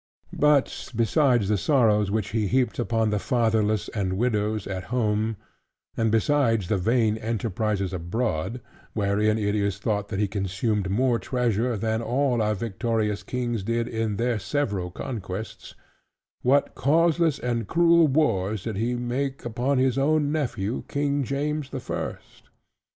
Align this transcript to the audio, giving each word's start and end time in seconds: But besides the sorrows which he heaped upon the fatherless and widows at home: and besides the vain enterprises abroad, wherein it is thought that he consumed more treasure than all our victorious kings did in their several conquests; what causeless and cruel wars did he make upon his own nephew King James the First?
But 0.33 0.91
besides 0.95 1.47
the 1.47 1.59
sorrows 1.59 2.09
which 2.09 2.29
he 2.29 2.47
heaped 2.47 2.79
upon 2.79 3.11
the 3.11 3.19
fatherless 3.19 3.87
and 3.89 4.13
widows 4.13 4.65
at 4.65 4.85
home: 4.85 5.37
and 5.95 6.09
besides 6.11 6.69
the 6.69 6.77
vain 6.79 7.17
enterprises 7.19 7.93
abroad, 7.93 8.61
wherein 8.93 9.37
it 9.37 9.53
is 9.53 9.77
thought 9.77 10.07
that 10.07 10.17
he 10.17 10.27
consumed 10.27 10.89
more 10.89 11.19
treasure 11.19 11.77
than 11.77 12.01
all 12.01 12.41
our 12.41 12.55
victorious 12.55 13.21
kings 13.21 13.61
did 13.61 13.87
in 13.87 14.15
their 14.17 14.39
several 14.39 14.89
conquests; 14.89 15.75
what 16.41 16.73
causeless 16.73 17.37
and 17.37 17.67
cruel 17.67 18.07
wars 18.07 18.63
did 18.63 18.77
he 18.77 18.95
make 18.95 19.45
upon 19.45 19.77
his 19.77 19.99
own 19.99 20.31
nephew 20.31 20.83
King 20.87 21.23
James 21.23 21.69
the 21.69 21.79
First? 21.79 22.49